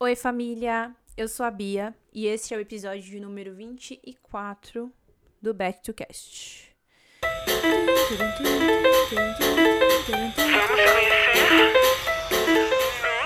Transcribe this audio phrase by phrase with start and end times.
[0.00, 0.94] Oi, família!
[1.16, 4.92] Eu sou a Bia e esse é o episódio de número 24
[5.42, 6.72] do Back to Cast.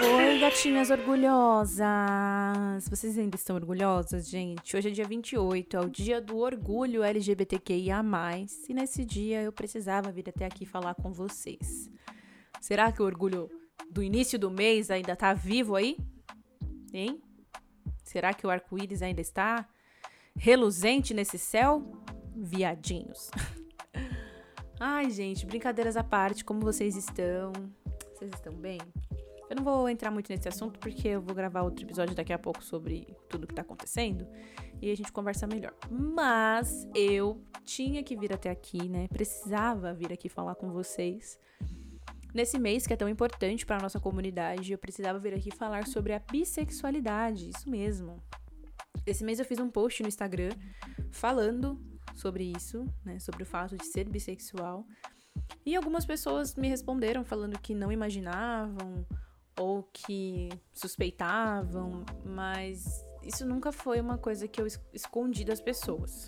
[0.00, 1.84] Oi, gatinhas orgulhosas!
[2.88, 4.74] Vocês ainda estão orgulhosas, gente?
[4.74, 8.02] Hoje é dia 28, é o dia do orgulho LGBTQIA.
[8.66, 11.90] E nesse dia eu precisava vir até aqui falar com vocês.
[12.62, 13.50] Será que o orgulho
[13.90, 15.98] do início do mês ainda tá vivo aí?
[16.92, 17.20] Hein?
[18.02, 19.68] Será que o arco-íris ainda está
[20.36, 21.82] reluzente nesse céu?
[22.34, 23.30] Viadinhos.
[24.80, 27.52] Ai, gente, brincadeiras à parte, como vocês estão?
[28.14, 28.78] Vocês estão bem?
[29.48, 32.38] Eu não vou entrar muito nesse assunto porque eu vou gravar outro episódio daqui a
[32.38, 34.26] pouco sobre tudo que tá acontecendo
[34.80, 35.74] e a gente conversa melhor.
[35.90, 39.08] Mas eu tinha que vir até aqui, né?
[39.08, 41.38] Precisava vir aqui falar com vocês
[42.34, 45.86] Nesse mês que é tão importante para a nossa comunidade, eu precisava vir aqui falar
[45.86, 48.22] sobre a bissexualidade, isso mesmo.
[49.06, 50.50] Esse mês eu fiz um post no Instagram
[51.10, 51.78] falando
[52.14, 54.86] sobre isso, né, sobre o fato de ser bissexual.
[55.66, 59.06] E algumas pessoas me responderam falando que não imaginavam
[59.58, 66.26] ou que suspeitavam, mas isso nunca foi uma coisa que eu escondi das pessoas.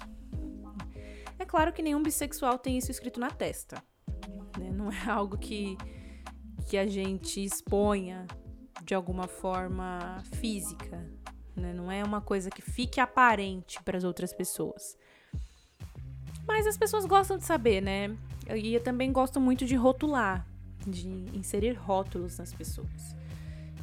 [1.39, 3.83] É claro que nenhum bissexual tem isso escrito na testa.
[4.85, 5.79] Não é algo que
[6.67, 8.27] que a gente exponha
[8.83, 11.05] de alguma forma física,
[11.55, 11.73] né?
[11.73, 14.97] Não é uma coisa que fique aparente para as outras pessoas.
[16.47, 18.17] Mas as pessoas gostam de saber, né?
[18.55, 20.47] E eu também gosto muito de rotular,
[20.87, 23.17] de inserir rótulos nas pessoas.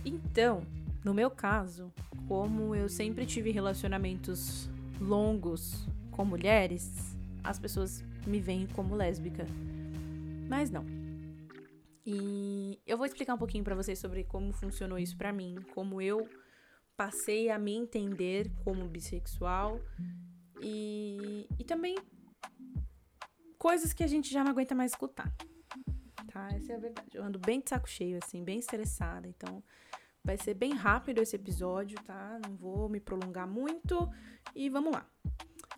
[0.05, 0.61] Então,
[1.03, 1.91] no meu caso,
[2.27, 9.45] como eu sempre tive relacionamentos longos com mulheres, as pessoas me veem como lésbica.
[10.51, 10.85] Mas não.
[12.05, 16.01] E eu vou explicar um pouquinho para vocês sobre como funcionou isso para mim, como
[16.01, 16.27] eu
[16.97, 19.79] passei a me entender como bissexual
[20.59, 21.95] e, e também
[23.57, 25.33] coisas que a gente já não aguenta mais escutar.
[26.33, 26.49] Tá?
[26.53, 27.09] Essa é a verdade.
[27.13, 29.63] Eu ando bem de saco cheio, assim, bem estressada, então
[30.21, 32.41] vai ser bem rápido esse episódio, tá?
[32.45, 34.11] Não vou me prolongar muito
[34.53, 35.09] e vamos lá.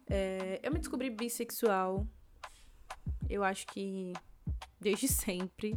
[0.10, 2.08] É, eu me descobri bissexual,
[3.30, 4.14] eu acho que
[4.84, 5.74] desde sempre.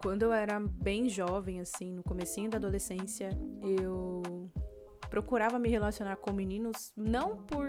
[0.00, 3.30] Quando eu era bem jovem, assim, no comecinho da adolescência,
[3.62, 4.50] eu
[5.10, 7.68] procurava me relacionar com meninos não por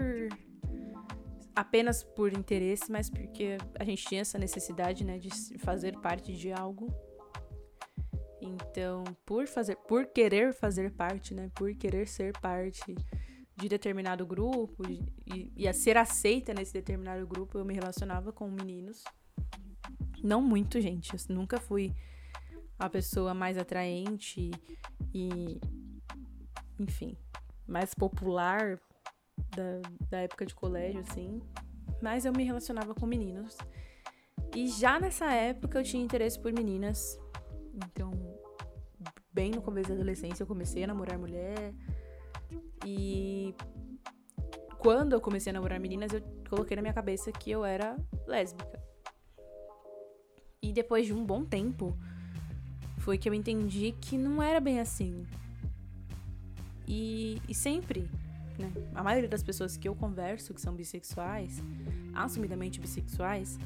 [1.54, 6.50] apenas por interesse, mas porque a gente tinha essa necessidade, né, de fazer parte de
[6.52, 6.88] algo.
[8.40, 12.94] Então, por fazer, por querer fazer parte, né, por querer ser parte
[13.56, 18.48] de determinado grupo e, e a ser aceita nesse determinado grupo, eu me relacionava com
[18.48, 19.04] meninos
[20.24, 21.12] não muito, gente.
[21.12, 21.94] Eu nunca fui
[22.78, 24.50] a pessoa mais atraente
[25.12, 25.60] e.
[26.78, 27.16] Enfim,
[27.66, 28.80] mais popular
[29.54, 29.80] da,
[30.10, 31.40] da época de colégio, assim.
[32.02, 33.56] Mas eu me relacionava com meninos.
[34.56, 37.18] E já nessa época eu tinha interesse por meninas.
[37.74, 38.10] Então,
[39.32, 41.74] bem no começo da adolescência, eu comecei a namorar mulher.
[42.84, 43.54] E
[44.78, 47.96] quando eu comecei a namorar meninas, eu coloquei na minha cabeça que eu era
[48.26, 48.83] lésbica.
[50.64, 51.94] E depois de um bom tempo,
[52.96, 55.26] foi que eu entendi que não era bem assim.
[56.88, 58.08] E, e sempre,
[58.58, 61.62] né, a maioria das pessoas que eu converso que são bissexuais,
[62.14, 63.58] assumidamente bissexuais,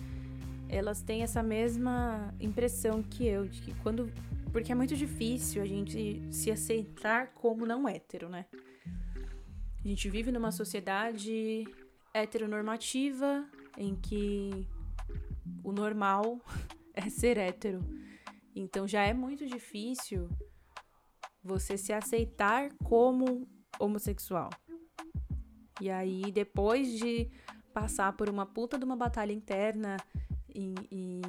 [0.69, 4.13] elas têm essa mesma impressão que eu, de que quando.
[4.51, 8.45] Porque é muito difícil a gente se aceitar como não hétero, né?
[9.85, 11.65] A gente vive numa sociedade
[12.13, 14.67] heteronormativa em que
[15.63, 16.41] o normal
[16.99, 17.81] é ser hétero.
[18.55, 20.29] Então já é muito difícil
[21.43, 23.47] você se aceitar como
[23.79, 24.51] homossexual.
[25.81, 27.31] E aí, depois de
[27.73, 29.97] passar por uma puta de uma batalha interna
[30.53, 31.23] e, e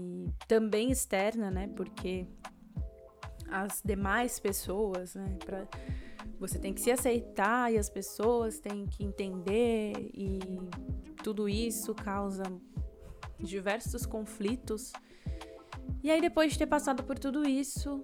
[0.48, 1.68] também externa, né?
[1.76, 2.26] Porque
[3.48, 5.38] as demais pessoas, né?
[5.46, 5.68] Pra,
[6.40, 10.40] você tem que se aceitar e as pessoas têm que entender e
[11.24, 12.44] tudo isso causa
[13.40, 14.92] diversos conflitos
[16.04, 18.04] e aí, depois de ter passado por tudo isso,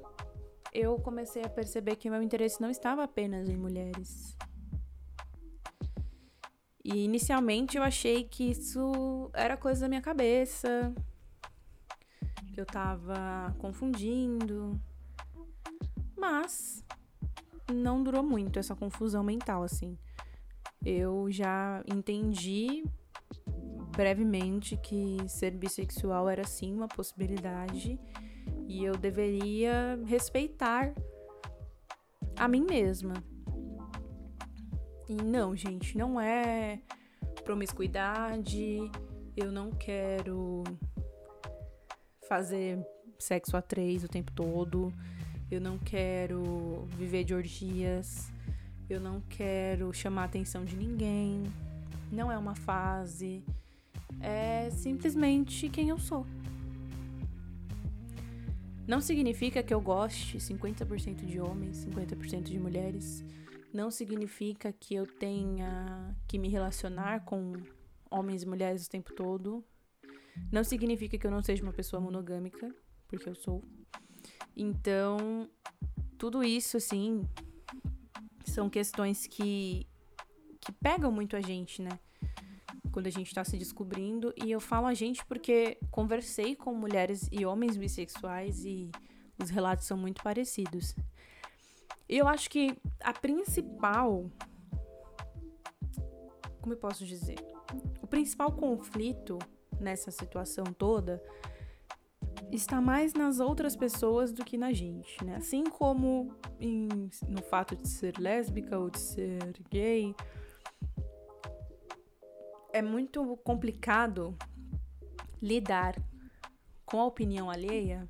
[0.73, 4.35] eu comecei a perceber que meu interesse não estava apenas em mulheres.
[6.83, 10.93] E inicialmente eu achei que isso era coisa da minha cabeça,
[12.53, 14.79] que eu tava confundindo.
[16.15, 16.83] Mas
[17.73, 19.97] não durou muito essa confusão mental, assim.
[20.85, 22.83] Eu já entendi
[23.95, 27.99] brevemente que ser bissexual era sim uma possibilidade.
[28.67, 30.93] E eu deveria respeitar
[32.37, 33.13] a mim mesma.
[35.07, 36.81] E não, gente, não é
[37.43, 38.79] promiscuidade,
[39.37, 40.63] eu não quero
[42.27, 42.79] fazer
[43.19, 44.91] sexo a três o tempo todo,
[45.49, 48.31] eu não quero viver de orgias,
[48.89, 51.43] eu não quero chamar a atenção de ninguém,
[52.11, 53.43] não é uma fase,
[54.19, 56.25] é simplesmente quem eu sou.
[58.87, 63.23] Não significa que eu goste 50% de homens, 50% de mulheres.
[63.73, 67.53] Não significa que eu tenha que me relacionar com
[68.09, 69.65] homens e mulheres o tempo todo.
[70.51, 72.73] Não significa que eu não seja uma pessoa monogâmica,
[73.07, 73.63] porque eu sou.
[74.55, 75.49] Então,
[76.17, 77.27] tudo isso, assim,
[78.45, 79.87] são questões que,
[80.61, 81.99] que pegam muito a gente, né?
[82.95, 84.33] Quando a gente está se descobrindo.
[84.41, 88.89] E eu falo a gente porque conversei com mulheres e homens bissexuais e
[89.37, 90.95] os relatos são muito parecidos.
[92.07, 94.31] E eu acho que a principal.
[96.61, 97.35] Como eu posso dizer?
[98.01, 99.39] O principal conflito
[99.77, 101.21] nessa situação toda
[102.49, 105.35] está mais nas outras pessoas do que na gente, né?
[105.35, 106.87] Assim como em,
[107.27, 110.15] no fato de ser lésbica ou de ser gay
[112.75, 114.37] é muito complicado
[115.41, 115.95] lidar
[116.85, 118.05] com a opinião alheia,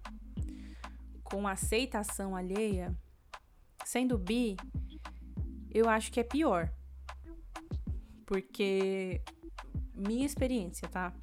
[1.23, 2.91] com a aceitação alheia.
[3.85, 4.57] Sendo bi,
[5.71, 6.73] eu acho que é pior.
[8.25, 9.21] Porque
[9.94, 11.13] minha experiência, tá?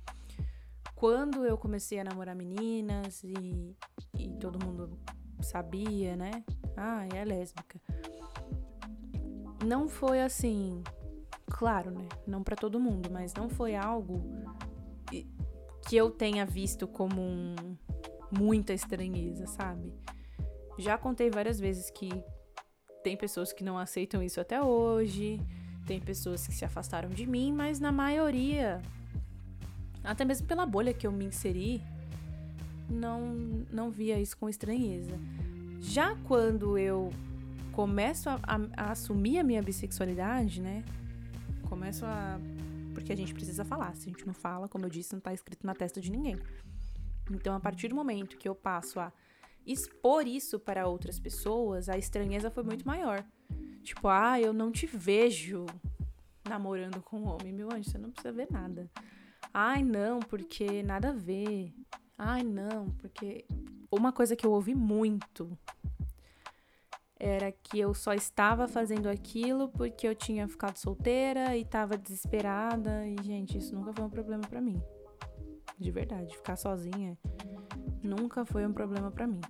[0.95, 3.77] Quando eu comecei a namorar meninas e,
[4.17, 4.97] e todo mundo
[5.41, 6.45] sabia, né?
[6.77, 7.81] Ah, é lésbica.
[9.67, 10.85] Não foi assim,
[11.53, 12.09] Claro, né?
[12.27, 14.23] Não para todo mundo, mas não foi algo
[15.87, 17.55] que eu tenha visto como um,
[18.31, 19.93] muita estranheza, sabe?
[20.79, 22.09] Já contei várias vezes que
[23.05, 25.41] tem pessoas que não aceitam isso até hoje,
[25.87, 28.81] tem pessoas que se afastaram de mim, mas na maioria,
[30.03, 31.83] até mesmo pela bolha que eu me inseri,
[32.89, 33.21] não,
[33.71, 35.19] não via isso com estranheza.
[35.81, 37.11] Já quando eu
[37.73, 40.83] começo a, a, a assumir a minha bissexualidade, né?
[41.73, 42.39] Começo a.
[42.93, 43.97] Porque a gente precisa falar.
[43.97, 46.39] Se a gente não fala, como eu disse, não tá escrito na testa de ninguém.
[47.31, 49.11] Então, a partir do momento que eu passo a
[49.67, 53.25] expor isso para outras pessoas, a estranheza foi muito maior.
[53.83, 55.65] Tipo, ah, eu não te vejo
[56.47, 57.55] namorando com um homem.
[57.55, 58.91] Meu anjo, você não precisa ver nada.
[59.55, 61.73] Ai, não, porque nada a ver.
[62.19, 63.47] Ai, não, porque.
[63.91, 65.59] Uma coisa que eu ouvi muito
[67.25, 73.07] era que eu só estava fazendo aquilo porque eu tinha ficado solteira e estava desesperada
[73.07, 74.83] e gente, isso nunca foi um problema para mim.
[75.79, 77.17] De verdade, ficar sozinha
[78.03, 79.41] nunca foi um problema para mim.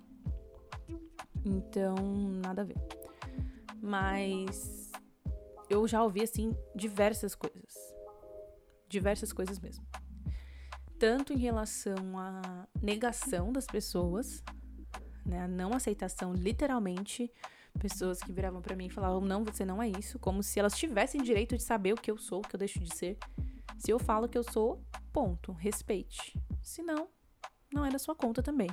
[1.43, 1.95] Então,
[2.45, 2.77] nada a ver.
[3.81, 4.91] Mas
[5.67, 7.73] eu já ouvi assim diversas coisas.
[8.87, 9.83] Diversas coisas mesmo.
[10.99, 14.43] Tanto em relação à negação das pessoas,
[15.25, 17.31] né, a não aceitação literalmente
[17.79, 20.77] pessoas que viravam para mim e falavam: "Não, você não é isso", como se elas
[20.77, 23.17] tivessem direito de saber o que eu sou, o que eu deixo de ser.
[23.77, 26.39] Se eu falo que eu sou, ponto, respeite.
[26.61, 27.07] Se não,
[27.73, 28.69] não é da sua conta também.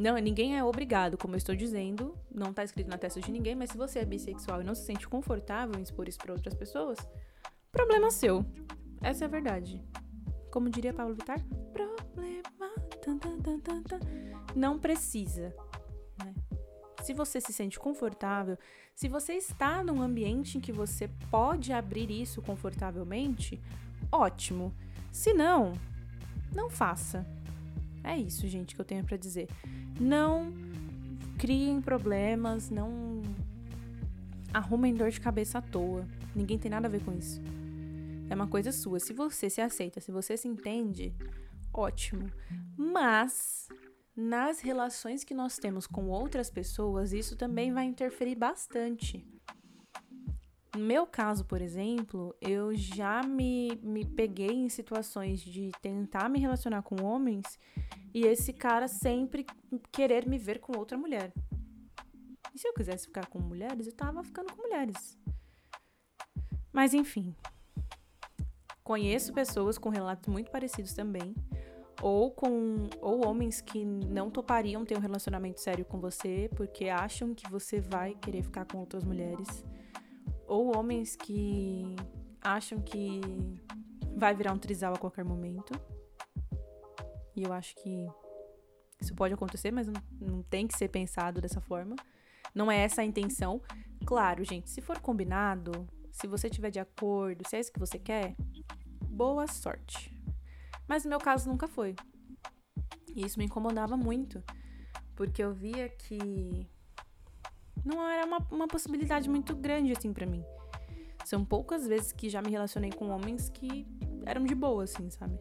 [0.00, 3.54] Não, ninguém é obrigado, como eu estou dizendo, não tá escrito na testa de ninguém,
[3.54, 6.54] mas se você é bissexual e não se sente confortável em expor isso para outras
[6.54, 6.98] pessoas,
[7.70, 8.44] problema seu.
[9.00, 9.80] Essa é a verdade.
[10.50, 11.38] Como diria Pablo Vittar,
[11.72, 12.42] problema.
[13.02, 14.00] Tan, tan, tan,
[14.54, 15.54] não precisa.
[17.04, 18.56] Se você se sente confortável,
[18.94, 23.60] se você está num ambiente em que você pode abrir isso confortavelmente,
[24.10, 24.72] ótimo.
[25.12, 25.72] Se não,
[26.54, 27.26] não faça.
[28.02, 29.50] É isso, gente, que eu tenho para dizer.
[30.00, 30.50] Não
[31.36, 33.20] criem problemas, não
[34.50, 36.08] arrumem dor de cabeça à toa.
[36.34, 37.38] Ninguém tem nada a ver com isso.
[38.30, 38.98] É uma coisa sua.
[38.98, 41.12] Se você se aceita, se você se entende,
[41.70, 42.30] ótimo.
[42.78, 43.68] Mas
[44.16, 49.26] nas relações que nós temos com outras pessoas, isso também vai interferir bastante.
[50.74, 56.38] No meu caso, por exemplo, eu já me, me peguei em situações de tentar me
[56.38, 57.44] relacionar com homens
[58.12, 59.46] e esse cara sempre
[59.92, 61.32] querer me ver com outra mulher.
[62.52, 65.18] E se eu quisesse ficar com mulheres, eu tava ficando com mulheres.
[66.72, 67.34] Mas enfim.
[68.82, 71.34] Conheço pessoas com relatos muito parecidos também
[72.04, 77.34] ou com ou homens que não topariam ter um relacionamento sério com você porque acham
[77.34, 79.64] que você vai querer ficar com outras mulheres,
[80.46, 81.96] ou homens que
[82.42, 83.22] acham que
[84.14, 85.72] vai virar um trisal a qualquer momento.
[87.34, 88.06] E eu acho que
[89.00, 91.96] isso pode acontecer, mas não, não tem que ser pensado dessa forma.
[92.54, 93.62] não é essa a intenção.
[94.04, 97.98] Claro, gente, se for combinado, se você tiver de acordo, se é isso que você
[97.98, 98.36] quer,
[99.08, 100.13] boa sorte.
[100.88, 101.94] Mas no meu caso nunca foi.
[103.14, 104.42] E isso me incomodava muito,
[105.14, 106.68] porque eu via que
[107.84, 110.44] não era uma, uma possibilidade muito grande assim para mim.
[111.24, 113.86] São poucas vezes que já me relacionei com homens que
[114.26, 115.38] eram de boa, assim, sabe?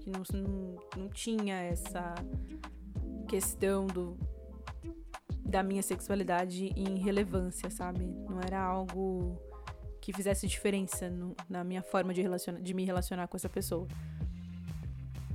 [0.00, 2.14] Que não, não, não tinha essa
[3.26, 4.16] questão do,
[5.44, 8.06] da minha sexualidade em relevância, sabe?
[8.28, 9.40] Não era algo
[10.00, 13.86] que fizesse diferença no, na minha forma de, relaciona, de me relacionar com essa pessoa.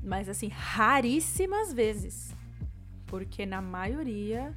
[0.04, 2.36] Mas, assim, raríssimas vezes.
[3.08, 4.54] Porque na maioria,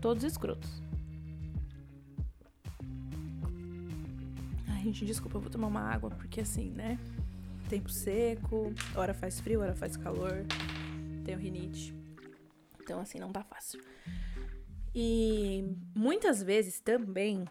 [0.00, 0.82] todos escrotos.
[4.66, 6.98] Ai, gente, desculpa, eu vou tomar uma água, porque assim, né?
[7.68, 10.44] Tempo seco, hora faz frio, hora faz calor,
[11.24, 11.94] tenho rinite.
[12.80, 13.80] Então, assim, não tá fácil.
[14.94, 15.64] E
[15.94, 17.44] muitas vezes também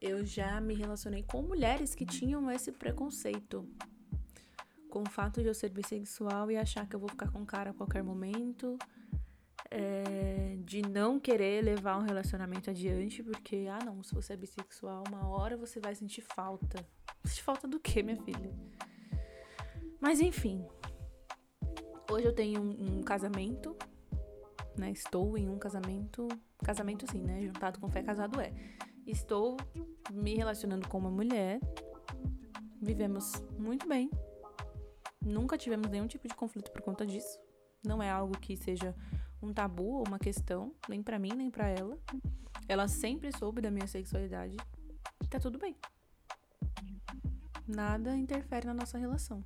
[0.00, 3.68] eu já me relacionei com mulheres que tinham esse preconceito.
[4.94, 7.46] Com o fato de eu ser bissexual e achar que eu vou ficar com o
[7.46, 8.78] cara a qualquer momento
[9.68, 15.02] é, de não querer levar um relacionamento adiante, porque, ah, não, se você é bissexual,
[15.08, 16.86] uma hora você vai sentir falta.
[17.24, 18.54] Sentir falta do quê, minha filha?
[20.00, 20.64] Mas enfim.
[22.08, 23.76] Hoje eu tenho um, um casamento,
[24.78, 24.92] né?
[24.92, 26.28] Estou em um casamento.
[26.62, 27.42] Casamento, sim, né?
[27.42, 28.52] Juntado com fé, casado é.
[29.04, 29.56] Estou
[30.12, 31.58] me relacionando com uma mulher.
[32.80, 34.08] Vivemos muito bem.
[35.24, 37.38] Nunca tivemos nenhum tipo de conflito por conta disso.
[37.82, 38.94] Não é algo que seja
[39.42, 41.98] um tabu ou uma questão, nem para mim, nem para ela.
[42.68, 44.56] Ela sempre soube da minha sexualidade.
[45.28, 45.76] Tá tudo bem.
[47.66, 49.42] Nada interfere na nossa relação.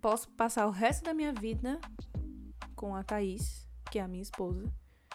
[0.00, 1.80] Posso passar o resto da minha vida
[2.74, 4.64] com a Thaís, que é a minha esposa,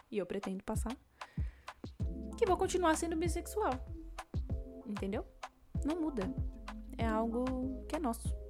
[0.10, 0.96] e eu pretendo passar,
[2.38, 3.74] que vou continuar sendo bissexual.
[4.86, 5.26] Entendeu?
[5.84, 6.24] Não muda.
[6.98, 8.47] É algo que é nosso.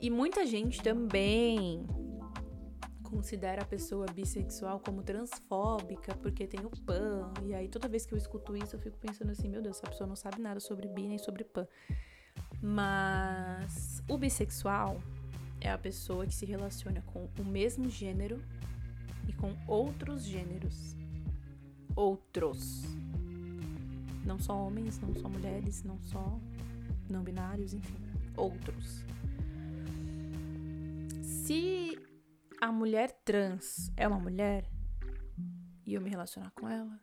[0.00, 1.86] E muita gente também
[3.02, 7.32] considera a pessoa bissexual como transfóbica porque tem o pan.
[7.44, 9.86] E aí toda vez que eu escuto isso, eu fico pensando assim, meu Deus, essa
[9.86, 11.66] pessoa não sabe nada sobre bi nem sobre pan.
[12.60, 15.00] Mas o bissexual
[15.60, 18.42] é a pessoa que se relaciona com o mesmo gênero
[19.28, 20.96] e com outros gêneros.
[21.94, 22.82] Outros.
[24.24, 26.38] Não só homens, não só mulheres, não só
[27.08, 27.94] não binários, enfim,
[28.36, 29.04] outros.
[31.46, 31.96] Se
[32.60, 34.68] a mulher trans é uma mulher
[35.86, 37.00] e eu me relacionar com ela,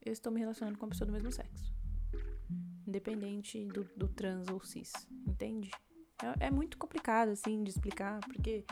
[0.00, 1.74] eu estou me relacionando com uma pessoa do mesmo sexo.
[2.86, 4.92] Independente do, do trans ou cis,
[5.26, 5.72] entende?
[6.22, 8.64] É, é, muito complicado, assim, de explicar, porque.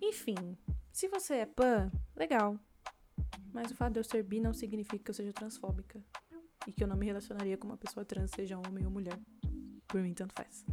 [0.00, 0.56] Enfim,
[0.90, 2.58] se você é pan, legal.
[3.52, 6.02] Mas o fato de eu ser bi não significa que eu seja transfóbica.
[6.66, 9.20] E que eu não me relacionaria com uma pessoa trans, seja homem ou mulher.
[9.86, 10.64] Por mim, tanto faz.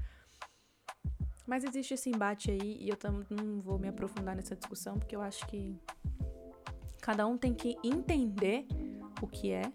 [1.48, 2.98] Mas existe esse embate aí e eu
[3.30, 5.80] não vou me aprofundar nessa discussão porque eu acho que
[7.02, 8.68] cada um tem que entender
[9.22, 9.72] o que é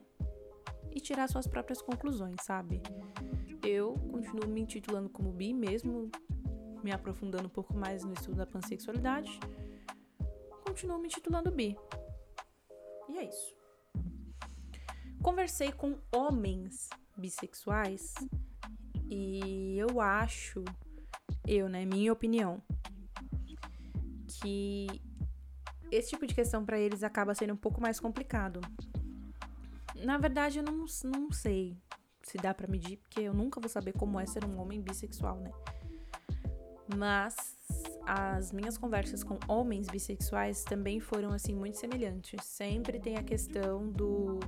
[0.90, 2.82] e tirar suas próprias conclusões, sabe?
[3.66, 6.10] Eu continuo me intitulando como bi, mesmo
[6.84, 9.40] me aprofundando um pouco mais no estudo da pansexualidade.
[10.66, 11.74] Continuo me intitulando bi.
[13.08, 13.56] E é isso.
[15.22, 18.12] Conversei com homens bissexuais
[19.08, 20.64] e eu acho
[21.46, 22.62] eu, né, minha opinião,
[24.26, 24.86] que
[25.90, 28.60] esse tipo de questão para eles acaba sendo um pouco mais complicado.
[29.94, 31.76] Na verdade, eu não, não sei
[32.22, 35.36] se dá para medir, porque eu nunca vou saber como é ser um homem bissexual,
[35.36, 35.50] né?
[36.96, 37.56] Mas
[38.06, 42.44] as minhas conversas com homens bissexuais também foram assim muito semelhantes.
[42.44, 44.40] Sempre tem a questão do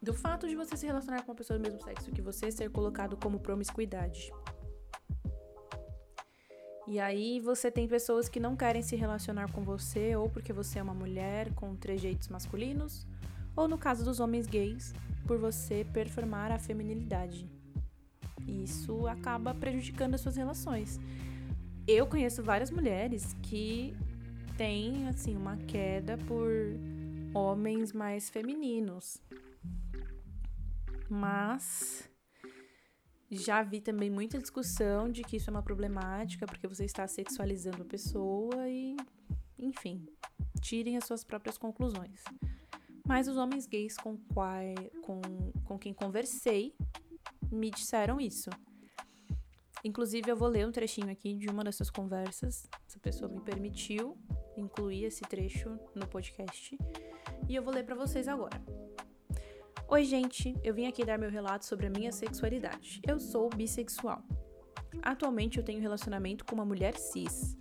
[0.00, 2.70] do fato de você se relacionar com uma pessoa do mesmo sexo, que você ser
[2.70, 4.32] colocado como promiscuidade.
[6.92, 10.78] E aí você tem pessoas que não querem se relacionar com você, ou porque você
[10.78, 13.06] é uma mulher com trejeitos masculinos,
[13.56, 14.92] ou no caso dos homens gays,
[15.26, 17.50] por você performar a feminilidade.
[18.46, 21.00] Isso acaba prejudicando as suas relações.
[21.88, 23.96] Eu conheço várias mulheres que
[24.58, 26.50] têm assim uma queda por
[27.32, 29.16] homens mais femininos.
[31.08, 32.06] Mas
[33.32, 37.82] já vi também muita discussão de que isso é uma problemática porque você está sexualizando
[37.82, 38.94] a pessoa e,
[39.58, 40.06] enfim,
[40.60, 42.22] tirem as suas próprias conclusões.
[43.06, 45.20] Mas os homens gays com, quai, com,
[45.64, 46.74] com quem conversei
[47.50, 48.50] me disseram isso.
[49.84, 52.68] Inclusive, eu vou ler um trechinho aqui de uma dessas conversas.
[52.86, 54.16] Essa pessoa me permitiu
[54.56, 56.76] incluir esse trecho no podcast
[57.48, 58.62] e eu vou ler para vocês agora.
[59.92, 63.02] Oi, gente, eu vim aqui dar meu relato sobre a minha sexualidade.
[63.06, 64.24] Eu sou bissexual.
[65.02, 67.54] Atualmente eu tenho relacionamento com uma mulher cis.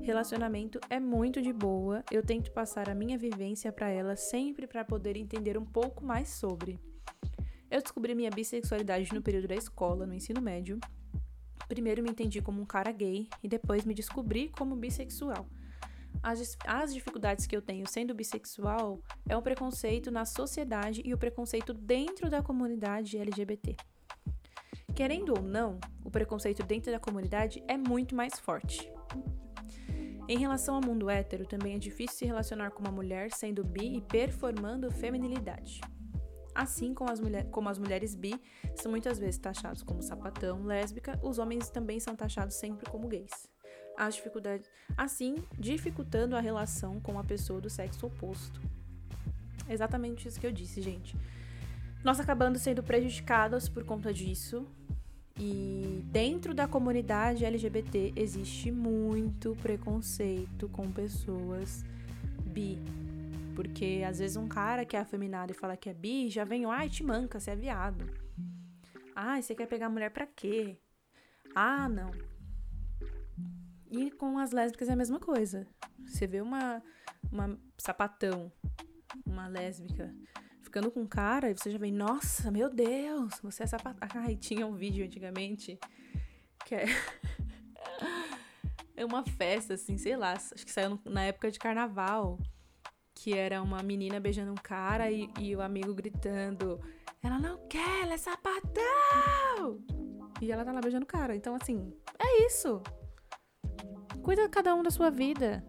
[0.00, 4.86] Relacionamento é muito de boa, eu tento passar a minha vivência para ela sempre para
[4.86, 6.80] poder entender um pouco mais sobre.
[7.70, 10.80] Eu descobri minha bissexualidade no período da escola, no ensino médio.
[11.68, 15.46] Primeiro me entendi como um cara gay e depois me descobri como bissexual.
[16.22, 21.18] As, as dificuldades que eu tenho sendo bissexual é o preconceito na sociedade e o
[21.18, 23.76] preconceito dentro da comunidade LGBT.
[24.94, 28.90] Querendo ou não, o preconceito dentro da comunidade é muito mais forte.
[30.28, 33.96] Em relação ao mundo hétero, também é difícil se relacionar com uma mulher sendo bi
[33.96, 35.80] e performando feminilidade.
[36.52, 38.40] Assim como as, mulher, como as mulheres bi
[38.74, 43.46] são muitas vezes taxados como sapatão, lésbica, os homens também são taxados sempre como gays.
[43.96, 48.60] As dificuldades, assim, dificultando a relação com a pessoa do sexo oposto.
[49.68, 51.16] Exatamente isso que eu disse, gente.
[52.04, 54.66] Nós acabando sendo prejudicadas por conta disso.
[55.38, 61.84] E dentro da comunidade LGBT existe muito preconceito com pessoas
[62.46, 62.78] bi,
[63.54, 66.64] porque às vezes um cara que é afeminado e fala que é bi, já vem,
[66.64, 68.08] ai, te manca, você é viado.
[69.14, 70.78] Ai, você quer pegar mulher pra quê?
[71.54, 72.10] Ah, não.
[73.90, 75.66] E com as lésbicas é a mesma coisa.
[76.04, 76.82] Você vê uma,
[77.30, 78.52] uma sapatão,
[79.24, 80.14] uma lésbica,
[80.62, 84.08] ficando com um cara, e você já vem, nossa, meu Deus, você é sapatão.
[84.14, 85.78] Ai, tinha um vídeo antigamente
[86.64, 86.86] que é.
[88.96, 92.38] é uma festa, assim, sei lá, acho que saiu na época de carnaval
[93.16, 96.78] que era uma menina beijando um cara e, e o amigo gritando:
[97.22, 99.80] Ela não quer, ela é sapatão!
[100.40, 101.34] E ela tá lá beijando o cara.
[101.34, 102.82] Então, assim, é isso.
[104.26, 105.64] Cuida cada um da sua vida.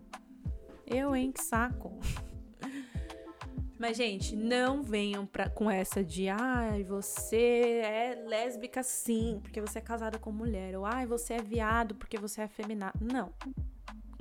[0.83, 1.31] Eu, hein?
[1.31, 1.99] Que saco.
[3.77, 9.77] Mas, gente, não venham pra, com essa de ai, você é lésbica sim, porque você
[9.77, 10.75] é casada com mulher.
[10.75, 12.97] Ou ai, você é viado porque você é afeminado.
[12.99, 13.31] Não.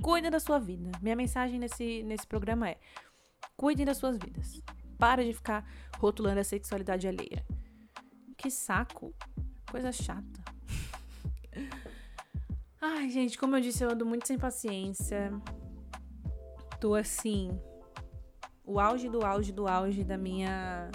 [0.03, 0.91] Cuida da sua vida.
[1.01, 2.77] Minha mensagem nesse, nesse programa é:
[3.55, 4.61] Cuidem das suas vidas.
[4.99, 7.43] Para de ficar rotulando a sexualidade alheia.
[8.37, 9.15] Que saco.
[9.71, 10.43] Coisa chata.
[12.81, 15.31] Ai, gente, como eu disse, eu ando muito sem paciência.
[16.79, 17.49] Tô assim.
[18.63, 20.91] O auge do auge do auge da minha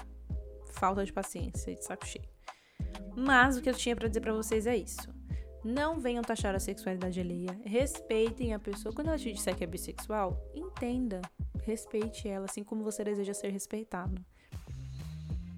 [0.72, 2.28] falta de paciência, de saco cheio.
[3.16, 5.12] Mas o que eu tinha para dizer para vocês é isso.
[5.64, 7.58] Não venham taxar a sexualidade alheia.
[7.64, 8.94] Respeitem a pessoa.
[8.94, 11.20] Quando ela te disser que é bissexual, entenda
[11.62, 14.14] respeite ela assim como você deseja ser respeitado.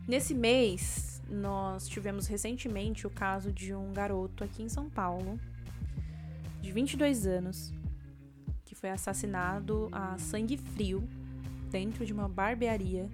[0.07, 5.41] Nesse mês, nós tivemos recentemente o caso de um garoto aqui em São Paulo,
[6.65, 7.75] de 22 anos,
[8.65, 11.07] que foi assassinado a sangue frio
[11.71, 13.11] dentro de uma barbearia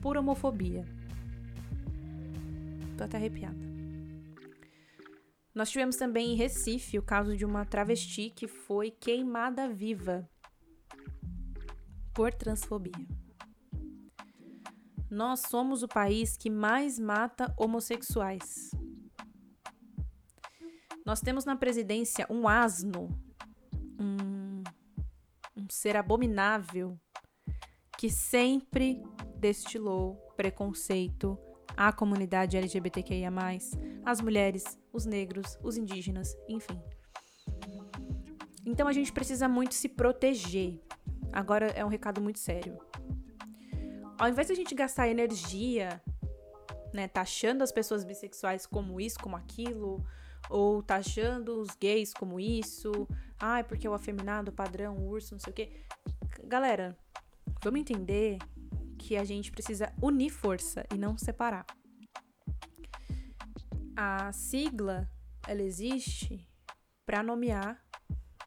[0.00, 0.84] por homofobia.
[2.96, 3.58] Tô até arrepiada.
[5.52, 10.28] Nós tivemos também em Recife o caso de uma travesti que foi queimada viva
[12.12, 13.06] por transfobia.
[15.10, 18.70] Nós somos o país que mais mata homossexuais.
[21.04, 23.08] Nós temos na presidência um asno,
[24.00, 24.62] um,
[25.54, 26.98] um ser abominável
[27.98, 29.02] que sempre
[29.36, 31.38] destilou preconceito
[31.76, 33.30] à comunidade LGBTQIA,
[34.04, 36.80] às mulheres, os negros, os indígenas, enfim.
[38.64, 40.80] Então a gente precisa muito se proteger.
[41.30, 42.78] Agora é um recado muito sério.
[44.18, 46.00] Ao invés de a gente gastar energia,
[46.94, 50.02] né, taxando as pessoas bissexuais como isso, como aquilo,
[50.50, 52.92] ou taxando os gays como isso,
[53.38, 55.72] ai, porque é o afeminado, o padrão, o urso, não sei o quê.
[56.44, 56.96] Galera,
[57.62, 58.38] vamos entender
[58.98, 61.66] que a gente precisa unir força e não separar.
[63.96, 65.08] A sigla,
[65.46, 66.48] ela existe
[67.06, 67.82] para nomear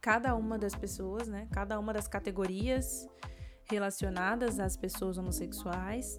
[0.00, 1.48] cada uma das pessoas, né?
[1.52, 3.06] Cada uma das categorias
[3.70, 6.16] relacionadas às pessoas homossexuais.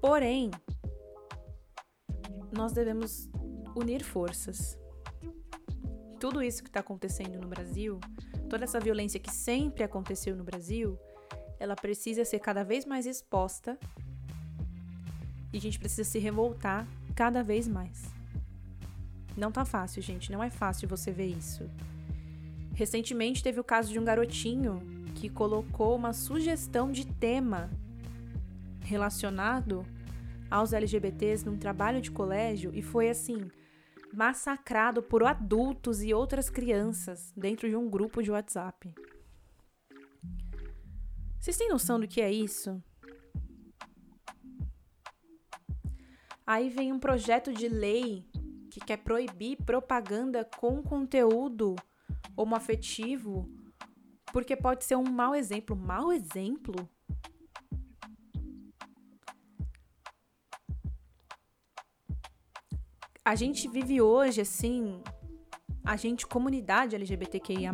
[0.00, 0.50] Porém,
[2.52, 3.28] nós devemos
[3.74, 4.78] unir forças.
[6.18, 8.00] Tudo isso que está acontecendo no Brasil,
[8.48, 10.98] toda essa violência que sempre aconteceu no Brasil,
[11.60, 13.78] ela precisa ser cada vez mais exposta
[15.52, 18.04] e a gente precisa se revoltar cada vez mais.
[19.36, 21.68] Não tá fácil, gente, não é fácil você ver isso.
[22.74, 24.80] Recentemente teve o caso de um garotinho
[25.14, 27.70] que colocou uma sugestão de tema
[28.82, 29.84] relacionado
[30.50, 33.50] aos LGBTs num trabalho de colégio e foi assim
[34.12, 38.94] massacrado por adultos e outras crianças dentro de um grupo de WhatsApp.
[41.38, 42.82] Vocês têm noção do que é isso?
[46.46, 48.24] Aí vem um projeto de lei
[48.70, 51.74] que quer proibir propaganda com conteúdo
[52.36, 53.50] homoafetivo,
[54.32, 55.74] porque pode ser um mau exemplo.
[55.74, 56.88] Mau exemplo?
[63.26, 65.02] A gente vive hoje, assim,
[65.84, 67.72] a gente, comunidade LGBTQIA,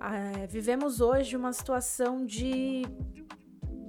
[0.00, 2.82] é, vivemos hoje uma situação de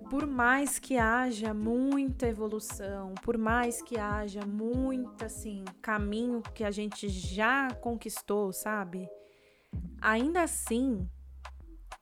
[0.08, 6.70] por mais que haja muita evolução, por mais que haja muito assim caminho que a
[6.70, 9.10] gente já conquistou, sabe?
[10.00, 11.10] Ainda assim,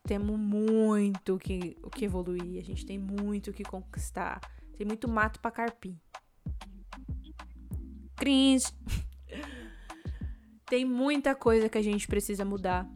[0.03, 4.41] temos muito que, o que evoluir, a gente tem muito o que conquistar,
[4.75, 6.02] tem muito mato para carpir.
[8.23, 8.67] Cringe.
[10.65, 12.89] tem muita coisa que a gente precisa mudar.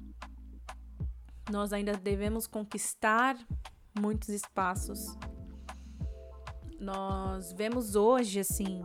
[1.51, 3.37] Nós ainda devemos conquistar
[3.99, 5.17] muitos espaços.
[6.79, 8.81] Nós vemos hoje, assim.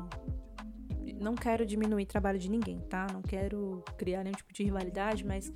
[1.21, 3.07] Não quero diminuir o trabalho de ninguém, tá?
[3.13, 5.53] Não quero criar nenhum tipo de rivalidade, mas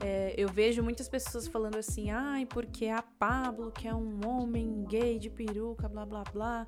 [0.00, 4.84] é, eu vejo muitas pessoas falando assim, ai, porque a Pablo, que é um homem
[4.84, 6.66] gay de peruca, blá blá blá,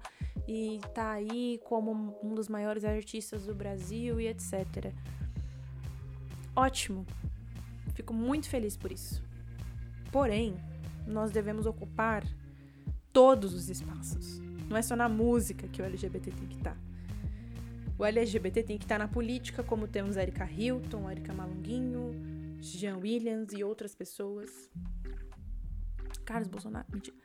[0.48, 4.94] e tá aí como um dos maiores artistas do Brasil e etc.
[6.56, 7.04] Ótimo.
[7.92, 9.22] Fico muito feliz por isso.
[10.11, 10.56] Porém,
[11.06, 12.24] nós devemos ocupar
[13.12, 14.38] todos os espaços.
[14.70, 16.74] Não é só na música que o LGBT tem que estar.
[16.74, 16.80] Tá.
[17.98, 22.12] O LGBT tem que estar tá na política, como temos Erika Hilton, Erika Malunguinho,
[22.58, 24.70] Jean Williams e outras pessoas.
[26.24, 27.16] Carlos Bolsonaro, mentira.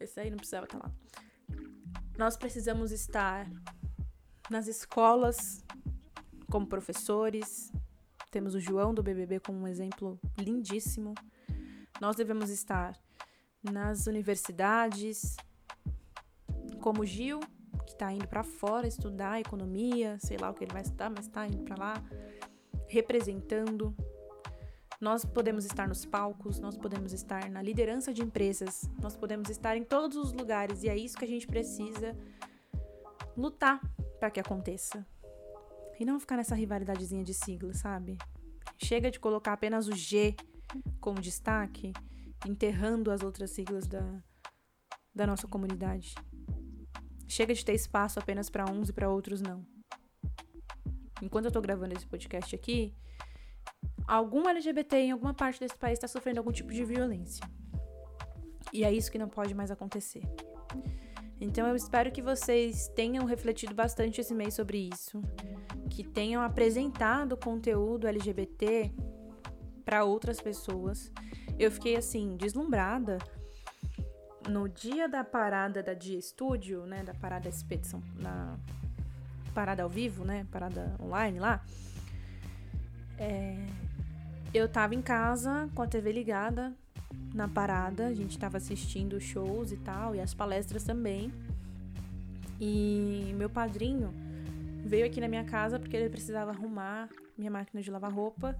[0.00, 1.27] Esse aí não precisava estar tá lá.
[2.18, 3.48] Nós precisamos estar
[4.50, 5.64] nas escolas
[6.50, 7.72] como professores.
[8.28, 11.14] Temos o João do BBB como um exemplo lindíssimo.
[12.00, 12.98] Nós devemos estar
[13.62, 15.36] nas universidades,
[16.80, 17.38] como Gil,
[17.86, 21.26] que está indo para fora estudar economia, sei lá o que ele vai estudar, mas
[21.26, 21.94] está indo para lá,
[22.88, 23.94] representando.
[25.00, 29.76] Nós podemos estar nos palcos, nós podemos estar na liderança de empresas, nós podemos estar
[29.76, 32.16] em todos os lugares e é isso que a gente precisa
[33.36, 33.80] lutar
[34.18, 35.06] para que aconteça.
[36.00, 38.18] E não ficar nessa rivalidadezinha de sigla, sabe?
[38.76, 40.34] Chega de colocar apenas o G
[41.00, 41.92] como destaque
[42.46, 44.22] enterrando as outras siglas da,
[45.14, 46.14] da nossa comunidade.
[47.26, 49.64] Chega de ter espaço apenas para uns e para outros não.
[51.22, 52.94] Enquanto eu tô gravando esse podcast aqui,
[54.08, 57.44] algum LGBT em alguma parte desse país está sofrendo algum tipo de violência.
[58.72, 60.22] E é isso que não pode mais acontecer.
[61.40, 65.22] Então eu espero que vocês tenham refletido bastante esse mês sobre isso,
[65.88, 68.92] que tenham apresentado conteúdo LGBT
[69.84, 71.12] para outras pessoas
[71.58, 73.18] eu fiquei assim, deslumbrada.
[74.48, 77.02] No dia da parada da Dia Studio, né?
[77.02, 78.56] Da parada expedição, na
[79.52, 80.46] parada ao vivo, né?
[80.50, 81.62] Parada online lá.
[83.18, 83.56] É,
[84.52, 86.74] eu tava em casa com a TV ligada
[87.34, 91.32] na parada, a gente tava assistindo shows e tal, e as palestras também.
[92.60, 94.12] E meu padrinho
[94.84, 98.56] veio aqui na minha casa porque ele precisava arrumar minha máquina de lavar roupa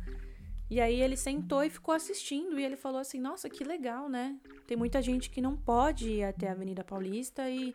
[0.71, 4.37] e aí ele sentou e ficou assistindo e ele falou assim: "Nossa, que legal, né?
[4.67, 7.75] Tem muita gente que não pode ir até a Avenida Paulista e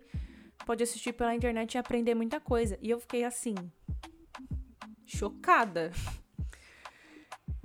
[0.65, 2.77] pode assistir pela internet e aprender muita coisa".
[2.81, 3.55] E eu fiquei assim,
[5.05, 5.91] chocada.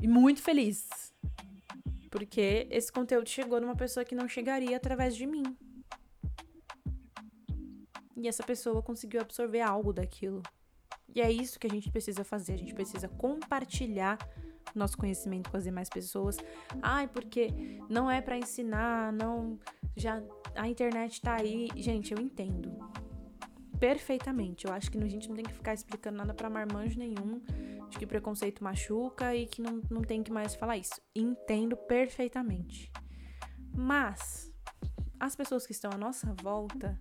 [0.00, 0.88] E muito feliz.
[2.10, 5.56] Porque esse conteúdo chegou numa pessoa que não chegaria através de mim.
[8.16, 10.42] E essa pessoa conseguiu absorver algo daquilo.
[11.14, 12.54] E é isso que a gente precisa fazer.
[12.54, 14.18] A gente precisa compartilhar
[14.74, 16.36] nosso conhecimento com as demais pessoas.
[16.82, 17.52] Ai, porque
[17.88, 19.58] não é para ensinar, não
[19.96, 20.22] já
[20.54, 21.68] a internet tá aí.
[21.76, 22.78] Gente, eu entendo.
[23.78, 24.66] Perfeitamente.
[24.66, 27.40] Eu acho que a gente não tem que ficar explicando nada para marmanjo nenhum
[27.88, 31.00] de que preconceito machuca e que não, não tem que mais falar isso.
[31.14, 32.92] Entendo perfeitamente.
[33.74, 34.52] Mas
[35.18, 37.00] as pessoas que estão à nossa volta,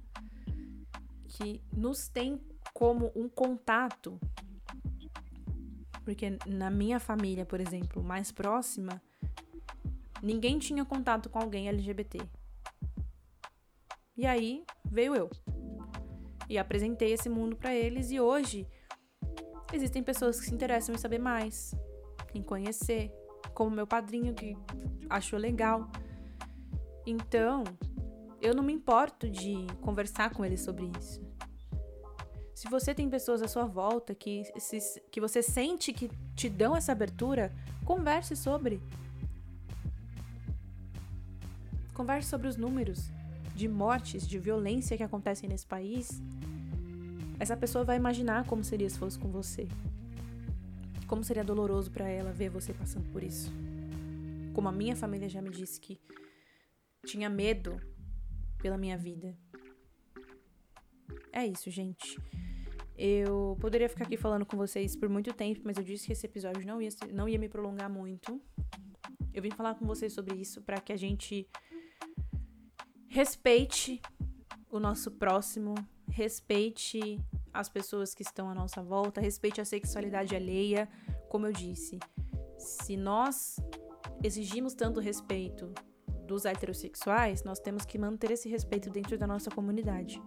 [1.28, 2.42] que nos têm
[2.74, 4.20] como um contato
[6.08, 9.02] porque na minha família, por exemplo, mais próxima,
[10.24, 12.20] ninguém tinha contato com alguém LGBT.
[14.16, 15.30] E aí veio eu.
[16.48, 18.66] E apresentei esse mundo para eles e hoje
[19.74, 21.76] existem pessoas que se interessam em saber mais,
[22.34, 23.12] em conhecer,
[23.54, 24.56] como meu padrinho que
[25.10, 25.90] achou legal.
[27.06, 27.64] Então,
[28.42, 31.26] eu não me importo de conversar com eles sobre isso.
[32.54, 34.80] Se você tem pessoas à sua volta que, se,
[35.12, 37.54] que você sente que te dão essa abertura,
[37.86, 38.82] converse sobre.
[41.94, 43.12] Converse sobre os números
[43.56, 46.22] de mortes, de violência que acontecem nesse país.
[47.40, 49.68] Essa pessoa vai imaginar como seria se fosse com você.
[51.08, 53.52] Como seria doloroso para ela ver você passando por isso.
[54.54, 56.00] Como a minha família já me disse que
[57.06, 57.80] tinha medo
[58.58, 59.38] pela minha vida.
[61.32, 62.20] É isso, gente.
[62.98, 66.26] Eu poderia ficar aqui falando com vocês por muito tempo, mas eu disse que esse
[66.26, 68.42] episódio não ia, não ia me prolongar muito.
[69.32, 71.48] Eu vim falar com vocês sobre isso para que a gente
[73.08, 74.02] respeite
[74.72, 75.76] o nosso próximo,
[76.10, 77.20] respeite
[77.54, 80.88] as pessoas que estão à nossa volta, respeite a sexualidade alheia.
[81.30, 82.00] Como eu disse,
[82.58, 83.58] se nós
[84.24, 85.74] exigimos tanto respeito
[86.26, 90.22] dos heterossexuais, nós temos que manter esse respeito dentro da nossa comunidade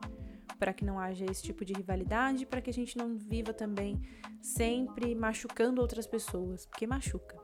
[0.58, 3.98] para que não haja esse tipo de rivalidade, para que a gente não viva também
[4.42, 7.36] sempre machucando outras pessoas, porque machuca.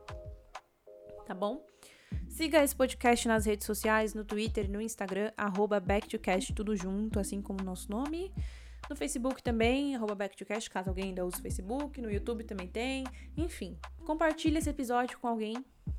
[1.25, 1.65] Tá bom?
[2.29, 7.41] Siga esse podcast nas redes sociais, no Twitter no Instagram, arroba backtocast, tudo junto, assim
[7.41, 8.33] como o nosso nome.
[8.89, 12.01] No Facebook também, arroba backtocast, caso alguém ainda use o Facebook.
[12.01, 13.05] No YouTube também tem.
[13.37, 15.57] Enfim, compartilhe esse episódio com alguém.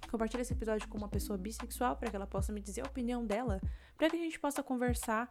[0.09, 3.25] Compartilhe esse episódio com uma pessoa bissexual para que ela possa me dizer a opinião
[3.25, 3.59] dela,
[3.97, 5.29] para que a gente possa conversar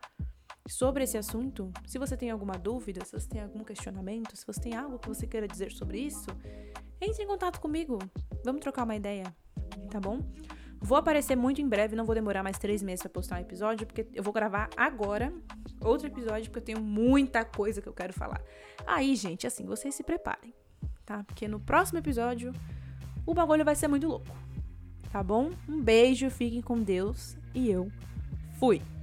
[0.68, 4.60] sobre esse assunto, se você tem alguma dúvida, se você tem algum questionamento, se você
[4.60, 6.26] tem algo que você queira dizer sobre isso,
[7.00, 7.98] entre em contato comigo.
[8.44, 9.34] Vamos trocar uma ideia,
[9.90, 10.20] tá bom?
[10.80, 13.86] Vou aparecer muito em breve, não vou demorar mais três meses pra postar um episódio,
[13.86, 15.32] porque eu vou gravar agora
[15.80, 18.40] outro episódio, porque eu tenho muita coisa que eu quero falar.
[18.86, 20.54] Aí, gente, assim, vocês se preparem,
[21.04, 21.24] tá?
[21.24, 22.52] Porque no próximo episódio
[23.24, 24.36] o bagulho vai ser muito louco,
[25.10, 25.50] tá bom?
[25.68, 27.90] Um beijo, fiquem com Deus e eu
[28.58, 28.95] fui!